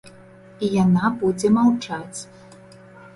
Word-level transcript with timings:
І 0.67 0.69
яна 0.83 1.05
будзе 1.19 1.51
маўчаць. 1.57 2.19